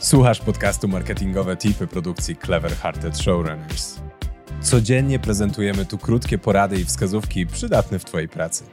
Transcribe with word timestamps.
Słuchasz 0.00 0.40
podcastu 0.40 0.88
Marketingowe 0.88 1.56
Tipy 1.56 1.86
produkcji 1.86 2.36
Clever 2.36 2.72
Hearted 2.72 3.18
Showrunners. 3.18 4.00
Codziennie 4.60 5.18
prezentujemy 5.18 5.86
tu 5.86 5.98
krótkie 5.98 6.38
porady 6.38 6.80
i 6.80 6.84
wskazówki 6.84 7.46
przydatne 7.46 7.98
w 7.98 8.04
Twojej 8.04 8.28
pracy. 8.28 8.64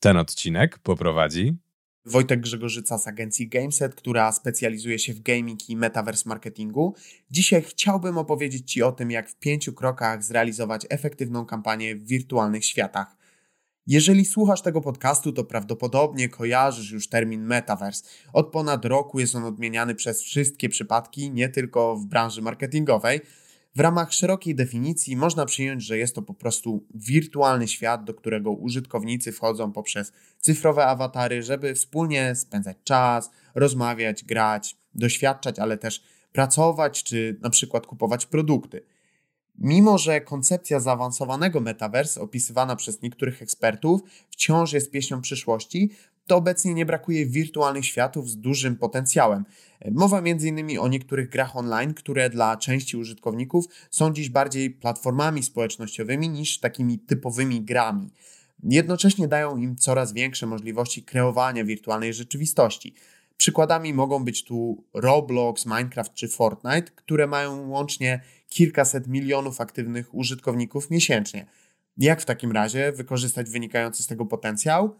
Ten 0.00 0.16
odcinek 0.16 0.78
poprowadzi 0.78 1.56
Wojtek 2.04 2.40
Grzegorzyca 2.40 2.98
z 2.98 3.08
agencji 3.08 3.48
Gameset, 3.48 3.94
która 3.94 4.32
specjalizuje 4.32 4.98
się 4.98 5.14
w 5.14 5.20
gaming 5.20 5.70
i 5.70 5.76
metaverse 5.76 6.28
marketingu. 6.28 6.94
Dzisiaj 7.30 7.62
chciałbym 7.62 8.18
opowiedzieć 8.18 8.72
Ci 8.72 8.82
o 8.82 8.92
tym, 8.92 9.10
jak 9.10 9.30
w 9.30 9.38
pięciu 9.38 9.72
krokach 9.72 10.24
zrealizować 10.24 10.86
efektywną 10.90 11.46
kampanię 11.46 11.96
w 11.96 12.06
wirtualnych 12.06 12.64
światach. 12.64 13.15
Jeżeli 13.86 14.24
słuchasz 14.24 14.62
tego 14.62 14.80
podcastu, 14.80 15.32
to 15.32 15.44
prawdopodobnie 15.44 16.28
kojarzysz 16.28 16.90
już 16.90 17.08
termin 17.08 17.44
metaverse. 17.44 18.04
Od 18.32 18.50
ponad 18.50 18.84
roku 18.84 19.20
jest 19.20 19.34
on 19.34 19.44
odmieniany 19.44 19.94
przez 19.94 20.22
wszystkie 20.22 20.68
przypadki, 20.68 21.30
nie 21.30 21.48
tylko 21.48 21.96
w 21.96 22.06
branży 22.06 22.42
marketingowej. 22.42 23.20
W 23.76 23.80
ramach 23.80 24.12
szerokiej 24.12 24.54
definicji 24.54 25.16
można 25.16 25.46
przyjąć, 25.46 25.82
że 25.82 25.98
jest 25.98 26.14
to 26.14 26.22
po 26.22 26.34
prostu 26.34 26.86
wirtualny 26.94 27.68
świat, 27.68 28.04
do 28.04 28.14
którego 28.14 28.50
użytkownicy 28.50 29.32
wchodzą 29.32 29.72
poprzez 29.72 30.12
cyfrowe 30.38 30.86
awatary, 30.86 31.42
żeby 31.42 31.74
wspólnie 31.74 32.34
spędzać 32.34 32.76
czas, 32.84 33.30
rozmawiać, 33.54 34.24
grać, 34.24 34.76
doświadczać, 34.94 35.58
ale 35.58 35.78
też 35.78 36.02
pracować 36.32 37.04
czy 37.04 37.38
na 37.42 37.50
przykład 37.50 37.86
kupować 37.86 38.26
produkty. 38.26 38.82
Mimo, 39.58 39.98
że 39.98 40.20
koncepcja 40.20 40.80
zaawansowanego 40.80 41.60
metaverse 41.60 42.20
opisywana 42.20 42.76
przez 42.76 43.02
niektórych 43.02 43.42
ekspertów 43.42 44.00
wciąż 44.30 44.72
jest 44.72 44.90
pieśnią 44.90 45.20
przyszłości, 45.20 45.90
to 46.26 46.36
obecnie 46.36 46.74
nie 46.74 46.86
brakuje 46.86 47.26
wirtualnych 47.26 47.86
światów 47.86 48.30
z 48.30 48.36
dużym 48.36 48.76
potencjałem. 48.76 49.44
Mowa 49.90 50.18
m.in. 50.18 50.78
o 50.78 50.88
niektórych 50.88 51.28
grach 51.28 51.56
online, 51.56 51.94
które 51.94 52.30
dla 52.30 52.56
części 52.56 52.96
użytkowników 52.96 53.64
są 53.90 54.12
dziś 54.12 54.28
bardziej 54.28 54.70
platformami 54.70 55.42
społecznościowymi 55.42 56.28
niż 56.28 56.60
takimi 56.60 56.98
typowymi 56.98 57.62
grami. 57.62 58.10
Jednocześnie 58.62 59.28
dają 59.28 59.56
im 59.56 59.76
coraz 59.76 60.12
większe 60.12 60.46
możliwości 60.46 61.02
kreowania 61.02 61.64
wirtualnej 61.64 62.14
rzeczywistości. 62.14 62.94
Przykładami 63.36 63.94
mogą 63.94 64.24
być 64.24 64.44
tu 64.44 64.84
Roblox, 64.94 65.66
Minecraft 65.66 66.14
czy 66.14 66.28
Fortnite, 66.28 66.90
które 66.94 67.26
mają 67.26 67.68
łącznie 67.68 68.20
kilkaset 68.48 69.06
milionów 69.06 69.60
aktywnych 69.60 70.14
użytkowników 70.14 70.90
miesięcznie. 70.90 71.46
Jak 71.96 72.22
w 72.22 72.24
takim 72.24 72.52
razie 72.52 72.92
wykorzystać 72.92 73.50
wynikający 73.50 74.02
z 74.02 74.06
tego 74.06 74.26
potencjał? 74.26 74.96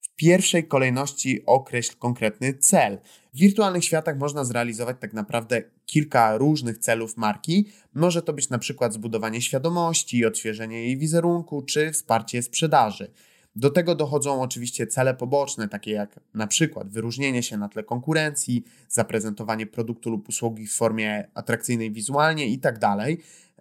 W 0.00 0.14
pierwszej 0.16 0.68
kolejności 0.68 1.46
określ 1.46 1.96
konkretny 1.98 2.54
cel. 2.54 2.98
W 3.34 3.38
wirtualnych 3.38 3.84
światach 3.84 4.18
można 4.18 4.44
zrealizować 4.44 4.96
tak 5.00 5.12
naprawdę 5.12 5.62
kilka 5.86 6.36
różnych 6.36 6.78
celów 6.78 7.16
marki. 7.16 7.68
Może 7.94 8.22
to 8.22 8.32
być 8.32 8.48
na 8.48 8.58
przykład 8.58 8.92
zbudowanie 8.92 9.40
świadomości, 9.40 10.24
odświeżenie 10.24 10.82
jej 10.82 10.96
wizerunku 10.96 11.62
czy 11.62 11.92
wsparcie 11.92 12.42
sprzedaży. 12.42 13.12
Do 13.56 13.70
tego 13.70 13.94
dochodzą 13.94 14.42
oczywiście 14.42 14.86
cele 14.86 15.14
poboczne, 15.14 15.68
takie 15.68 15.90
jak 15.90 16.20
na 16.34 16.46
przykład 16.46 16.88
wyróżnienie 16.88 17.42
się 17.42 17.56
na 17.56 17.68
tle 17.68 17.82
konkurencji, 17.82 18.64
zaprezentowanie 18.88 19.66
produktu 19.66 20.10
lub 20.10 20.28
usługi 20.28 20.66
w 20.66 20.74
formie 20.74 21.28
atrakcyjnej 21.34 21.92
wizualnie 21.92 22.46
itd. 22.46 22.78
Tak 22.80 22.98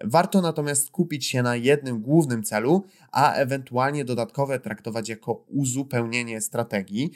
Warto 0.03 0.42
natomiast 0.42 0.88
skupić 0.88 1.25
się 1.25 1.44
na 1.44 1.56
jednym 1.56 2.02
głównym 2.02 2.44
celu, 2.44 2.84
a 3.12 3.34
ewentualnie 3.34 4.06
dodatkowe 4.06 4.59
traktować 4.59 5.09
jako 5.09 5.44
uzupełnienie 5.47 6.42
strategii. 6.42 7.12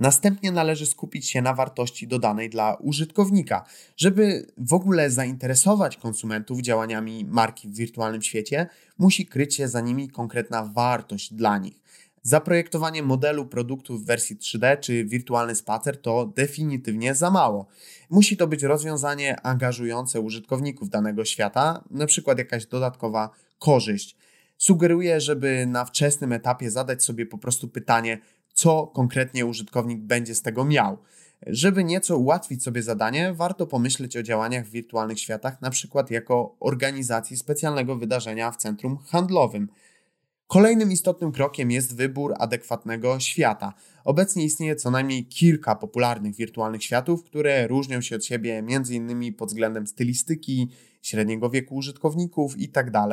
Następnie 0.00 0.52
należy 0.52 0.86
skupić 0.86 1.30
się 1.30 1.42
na 1.42 1.54
wartości 1.54 2.08
dodanej 2.08 2.50
dla 2.50 2.74
użytkownika. 2.74 3.64
Żeby 3.96 4.46
w 4.58 4.72
ogóle 4.72 5.10
zainteresować 5.10 5.96
konsumentów 5.96 6.60
działaniami 6.60 7.24
marki 7.24 7.68
w 7.68 7.74
wirtualnym 7.74 8.22
świecie, 8.22 8.66
musi 8.98 9.26
kryć 9.26 9.54
się 9.54 9.68
za 9.68 9.80
nimi 9.80 10.08
konkretna 10.08 10.64
wartość 10.64 11.34
dla 11.34 11.58
nich. 11.58 11.80
Zaprojektowanie 12.22 13.02
modelu 13.02 13.46
produktu 13.46 13.98
w 13.98 14.04
wersji 14.04 14.36
3D 14.36 14.80
czy 14.80 15.04
wirtualny 15.04 15.54
spacer 15.54 16.02
to 16.02 16.26
definitywnie 16.36 17.14
za 17.14 17.30
mało. 17.30 17.66
Musi 18.10 18.36
to 18.36 18.46
być 18.46 18.62
rozwiązanie 18.62 19.40
angażujące 19.40 20.20
użytkowników 20.20 20.90
danego 20.90 21.24
świata, 21.24 21.84
przykład 22.06 22.38
jakaś 22.38 22.66
dodatkowa 22.66 23.30
korzyść. 23.58 24.16
Sugeruję, 24.58 25.20
żeby 25.20 25.66
na 25.66 25.84
wczesnym 25.84 26.32
etapie 26.32 26.70
zadać 26.70 27.04
sobie 27.04 27.26
po 27.26 27.38
prostu 27.38 27.68
pytanie, 27.68 28.18
co 28.60 28.86
konkretnie 28.86 29.46
użytkownik 29.46 30.00
będzie 30.00 30.34
z 30.34 30.42
tego 30.42 30.64
miał. 30.64 30.98
Żeby 31.46 31.84
nieco 31.84 32.16
ułatwić 32.16 32.62
sobie 32.62 32.82
zadanie, 32.82 33.32
warto 33.34 33.66
pomyśleć 33.66 34.16
o 34.16 34.22
działaniach 34.22 34.66
w 34.66 34.70
wirtualnych 34.70 35.20
światach, 35.20 35.60
na 35.60 35.70
przykład 35.70 36.10
jako 36.10 36.56
organizacji 36.60 37.36
specjalnego 37.36 37.96
wydarzenia 37.96 38.50
w 38.50 38.56
centrum 38.56 38.98
handlowym. 39.06 39.68
Kolejnym 40.46 40.92
istotnym 40.92 41.32
krokiem 41.32 41.70
jest 41.70 41.96
wybór 41.96 42.34
adekwatnego 42.38 43.20
świata. 43.20 43.74
Obecnie 44.04 44.44
istnieje 44.44 44.76
co 44.76 44.90
najmniej 44.90 45.26
kilka 45.26 45.74
popularnych 45.74 46.36
wirtualnych 46.36 46.84
światów, 46.84 47.24
które 47.24 47.66
różnią 47.66 48.00
się 48.00 48.16
od 48.16 48.24
siebie 48.24 48.58
m.in. 48.58 49.34
pod 49.34 49.48
względem 49.48 49.86
stylistyki, 49.86 50.68
średniego 51.02 51.50
wieku 51.50 51.74
użytkowników 51.76 52.58
itd. 52.58 53.08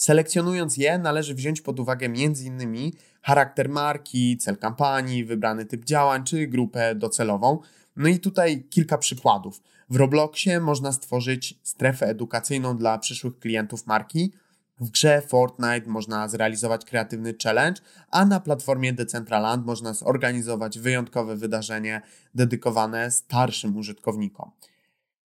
Selekcjonując 0.00 0.76
je, 0.76 0.98
należy 0.98 1.34
wziąć 1.34 1.60
pod 1.60 1.80
uwagę 1.80 2.06
m.in. 2.06 2.90
charakter 3.22 3.68
marki, 3.68 4.38
cel 4.38 4.56
kampanii, 4.56 5.24
wybrany 5.24 5.66
typ 5.66 5.84
działań 5.84 6.24
czy 6.24 6.46
grupę 6.46 6.94
docelową. 6.94 7.58
No 7.96 8.08
i 8.08 8.18
tutaj 8.18 8.64
kilka 8.70 8.98
przykładów. 8.98 9.62
W 9.90 9.96
Robloxie 9.96 10.60
można 10.60 10.92
stworzyć 10.92 11.58
strefę 11.62 12.06
edukacyjną 12.06 12.76
dla 12.76 12.98
przyszłych 12.98 13.38
klientów 13.38 13.86
marki. 13.86 14.32
W 14.80 14.90
grze 14.90 15.22
Fortnite 15.28 15.86
można 15.86 16.28
zrealizować 16.28 16.84
kreatywny 16.84 17.34
challenge, 17.42 17.82
a 18.10 18.24
na 18.24 18.40
platformie 18.40 18.92
Decentraland 18.92 19.66
można 19.66 19.94
zorganizować 19.94 20.78
wyjątkowe 20.78 21.36
wydarzenie 21.36 22.02
dedykowane 22.34 23.10
starszym 23.10 23.76
użytkownikom. 23.76 24.50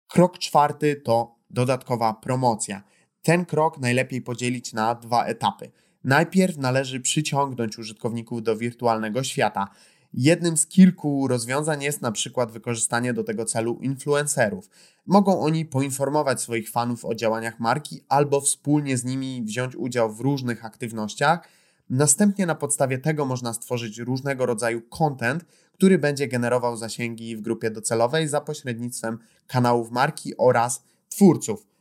Krok 0.08 0.40
czwarty 0.40 0.96
to 0.96 1.36
dodatkowa 1.50 2.14
promocja. 2.14 2.95
Ten 3.26 3.46
krok 3.46 3.80
najlepiej 3.80 4.22
podzielić 4.22 4.74
na 4.74 4.96
dwa 4.96 5.26
etapy. 5.26 5.72
Najpierw 6.04 6.58
należy 6.58 7.00
przyciągnąć 7.00 7.78
użytkowników 7.78 8.44
do 8.44 8.58
wirtualnego 8.58 9.24
świata. 9.24 9.68
Jednym 10.14 10.58
z 10.58 10.68
kilku 10.68 11.28
rozwiązań 11.28 11.84
jest 11.84 12.02
na 12.02 12.12
przykład 12.12 12.52
wykorzystanie 12.52 13.14
do 13.14 13.24
tego 13.24 13.46
celu 13.46 13.80
influencerów. 13.82 14.70
Mogą 15.06 15.40
oni 15.40 15.66
poinformować 15.66 16.42
swoich 16.42 16.70
fanów 16.70 17.06
o 17.06 17.16
działaniach 17.16 17.60
marki 17.60 18.02
albo 18.10 18.42
wspólnie 18.42 18.98
z 18.98 19.04
nimi 19.04 19.44
wziąć 19.44 19.76
udział 19.76 20.14
w 20.14 20.20
różnych 20.20 20.66
aktywnościach. 20.66 21.48
Następnie 21.90 22.46
na 22.46 22.56
podstawie 22.56 22.98
tego 22.98 23.26
można 23.26 23.54
stworzyć 23.54 23.98
różnego 23.98 24.46
rodzaju 24.46 24.82
content, 24.82 25.46
który 25.74 25.98
będzie 25.98 26.28
generował 26.28 26.78
zasięgi 26.78 27.38
w 27.38 27.42
grupie 27.42 27.72
docelowej 27.72 28.28
za 28.28 28.42
pośrednictwem 28.42 29.20
kanałów 29.48 29.92
marki 29.92 30.38
oraz 30.38 30.84
twórców. 31.10 31.75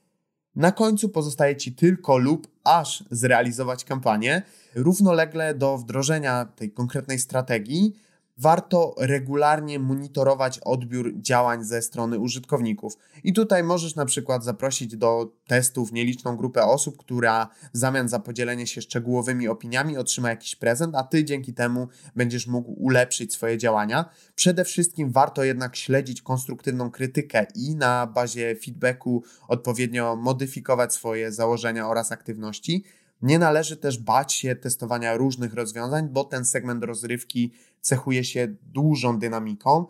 Na 0.56 0.72
końcu 0.72 1.08
pozostaje 1.08 1.56
Ci 1.56 1.72
tylko 1.72 2.18
lub 2.18 2.48
aż 2.64 3.04
zrealizować 3.10 3.84
kampanię. 3.84 4.42
Równolegle 4.74 5.54
do 5.54 5.78
wdrożenia 5.78 6.44
tej 6.44 6.70
konkretnej 6.70 7.18
strategii 7.18 7.96
warto 8.38 8.94
regularnie 8.98 9.78
monitorować 9.78 10.58
odbiór 10.58 11.12
działań 11.20 11.64
ze 11.64 11.82
strony 11.82 12.18
użytkowników. 12.18 12.98
I 13.24 13.32
tutaj 13.32 13.64
możesz 13.64 13.94
na 13.94 14.06
przykład 14.06 14.44
zaprosić 14.44 14.96
do 14.96 15.32
testów 15.46 15.92
nieliczną 15.92 16.36
grupę 16.36 16.64
osób, 16.64 16.96
która 16.98 17.48
w 17.74 17.78
zamian 17.78 18.08
za 18.08 18.18
podzielenie 18.20 18.66
się 18.66 18.82
szczegółowymi 18.82 19.48
opiniami 19.48 19.96
otrzyma 19.96 20.30
jakiś 20.30 20.56
prezent, 20.56 20.94
a 20.94 21.02
ty 21.02 21.24
dzięki 21.24 21.54
temu 21.54 21.88
będziesz 22.16 22.46
mógł 22.46 22.72
ulepszyć 22.72 23.32
swoje 23.34 23.58
działania. 23.58 24.04
Przede 24.34 24.64
wszystkim 24.64 25.10
warto 25.12 25.44
jednak 25.44 25.76
śledzić 25.76 26.22
konstruktywną 26.22 26.90
krytykę 26.90 27.46
i 27.54 27.76
na 27.76 28.06
bazie 28.06 28.56
feedbacku 28.64 29.22
odpowiednio 29.48 30.16
modyfikować 30.16 30.94
swoje 30.94 31.32
założenia 31.32 31.88
oraz 31.88 32.12
aktywności. 32.12 32.84
Nie 33.22 33.38
należy 33.38 33.76
też 33.76 33.98
bać 33.98 34.32
się 34.32 34.56
testowania 34.56 35.16
różnych 35.16 35.54
rozwiązań, 35.54 36.08
bo 36.08 36.24
ten 36.24 36.44
segment 36.44 36.84
rozrywki 36.84 37.52
cechuje 37.80 38.24
się 38.24 38.48
dużą 38.62 39.18
dynamiką. 39.18 39.86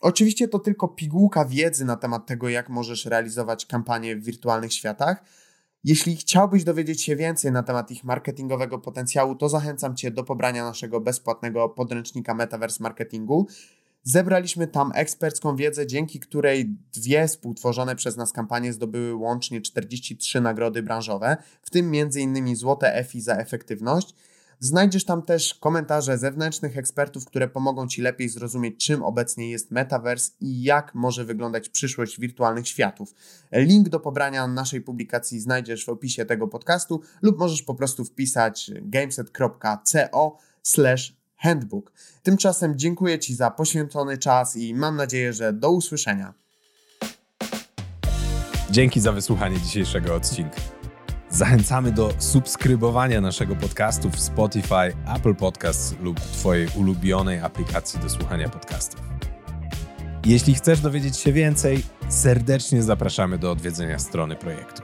Oczywiście 0.00 0.48
to 0.48 0.58
tylko 0.58 0.88
pigułka 0.88 1.44
wiedzy 1.44 1.84
na 1.84 1.96
temat 1.96 2.26
tego, 2.26 2.48
jak 2.48 2.68
możesz 2.68 3.06
realizować 3.06 3.66
kampanie 3.66 4.16
w 4.16 4.24
wirtualnych 4.24 4.72
światach. 4.72 5.24
Jeśli 5.84 6.16
chciałbyś 6.16 6.64
dowiedzieć 6.64 7.02
się 7.02 7.16
więcej 7.16 7.52
na 7.52 7.62
temat 7.62 7.90
ich 7.90 8.04
marketingowego 8.04 8.78
potencjału, 8.78 9.34
to 9.34 9.48
zachęcam 9.48 9.96
Cię 9.96 10.10
do 10.10 10.24
pobrania 10.24 10.64
naszego 10.64 11.00
bezpłatnego 11.00 11.68
podręcznika 11.68 12.34
Metaverse 12.34 12.82
Marketingu. 12.82 13.46
Zebraliśmy 14.06 14.66
tam 14.66 14.92
ekspercką 14.94 15.56
wiedzę, 15.56 15.86
dzięki 15.86 16.20
której 16.20 16.76
dwie 16.92 17.28
współtworzone 17.28 17.96
przez 17.96 18.16
nas 18.16 18.32
kampanie 18.32 18.72
zdobyły 18.72 19.14
łącznie 19.14 19.60
43 19.60 20.40
nagrody 20.40 20.82
branżowe, 20.82 21.36
w 21.62 21.70
tym 21.70 21.92
m.in. 21.94 22.56
złote 22.56 22.94
EFI 22.94 23.20
za 23.20 23.36
efektywność. 23.36 24.14
Znajdziesz 24.60 25.04
tam 25.04 25.22
też 25.22 25.54
komentarze 25.54 26.18
zewnętrznych 26.18 26.78
ekspertów, 26.78 27.24
które 27.24 27.48
pomogą 27.48 27.88
Ci 27.88 28.02
lepiej 28.02 28.28
zrozumieć, 28.28 28.86
czym 28.86 29.02
obecnie 29.02 29.50
jest 29.50 29.70
Metaverse 29.70 30.32
i 30.40 30.62
jak 30.62 30.94
może 30.94 31.24
wyglądać 31.24 31.68
przyszłość 31.68 32.20
wirtualnych 32.20 32.68
światów. 32.68 33.14
Link 33.52 33.88
do 33.88 34.00
pobrania 34.00 34.46
naszej 34.46 34.80
publikacji 34.80 35.40
znajdziesz 35.40 35.84
w 35.84 35.88
opisie 35.88 36.24
tego 36.24 36.48
podcastu 36.48 37.00
lub 37.22 37.38
możesz 37.38 37.62
po 37.62 37.74
prostu 37.74 38.04
wpisać 38.04 38.70
gameset.co 38.82 40.38
handbook. 41.44 41.92
Tymczasem 42.22 42.78
dziękuję 42.78 43.18
Ci 43.18 43.34
za 43.34 43.50
poświęcony 43.50 44.18
czas 44.18 44.56
i 44.56 44.74
mam 44.74 44.96
nadzieję, 44.96 45.32
że 45.32 45.52
do 45.52 45.70
usłyszenia. 45.70 46.34
Dzięki 48.70 49.00
za 49.00 49.12
wysłuchanie 49.12 49.60
dzisiejszego 49.60 50.14
odcinka. 50.14 50.60
Zachęcamy 51.30 51.92
do 51.92 52.10
subskrybowania 52.18 53.20
naszego 53.20 53.56
podcastu 53.56 54.10
w 54.10 54.20
Spotify, 54.20 54.96
Apple 55.16 55.34
Podcasts 55.34 55.94
lub 56.00 56.20
Twojej 56.20 56.68
ulubionej 56.76 57.40
aplikacji 57.40 58.00
do 58.00 58.10
słuchania 58.10 58.48
podcastów. 58.48 59.00
Jeśli 60.26 60.54
chcesz 60.54 60.80
dowiedzieć 60.80 61.16
się 61.16 61.32
więcej, 61.32 61.82
serdecznie 62.08 62.82
zapraszamy 62.82 63.38
do 63.38 63.50
odwiedzenia 63.50 63.98
strony 63.98 64.36
projektu. 64.36 64.82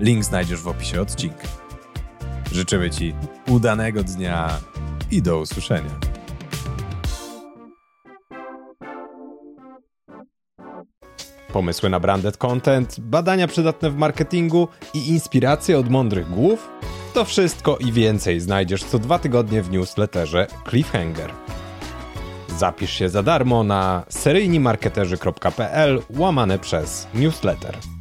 Link 0.00 0.24
znajdziesz 0.24 0.60
w 0.60 0.68
opisie 0.68 1.00
odcinka. 1.00 1.48
Życzymy 2.52 2.90
Ci 2.90 3.14
udanego 3.48 4.04
dnia 4.04 4.60
i 5.10 5.22
do 5.22 5.38
usłyszenia. 5.38 5.90
Pomysły 11.52 11.90
na 11.90 12.00
branded 12.00 12.36
content, 12.36 13.00
badania 13.00 13.46
przydatne 13.46 13.90
w 13.90 13.96
marketingu 13.96 14.68
i 14.94 15.08
inspiracje 15.08 15.78
od 15.78 15.90
mądrych 15.90 16.30
głów? 16.30 16.70
To 17.14 17.24
wszystko 17.24 17.78
i 17.78 17.92
więcej 17.92 18.40
znajdziesz 18.40 18.84
co 18.84 18.98
dwa 18.98 19.18
tygodnie 19.18 19.62
w 19.62 19.70
newsletterze 19.70 20.46
Cliffhanger. 20.70 21.32
Zapisz 22.58 22.90
się 22.90 23.08
za 23.08 23.22
darmo 23.22 23.64
na 23.64 24.04
seryjnimarketerzy.pl 24.08 26.02
łamane 26.10 26.58
przez 26.58 27.08
newsletter. 27.14 27.93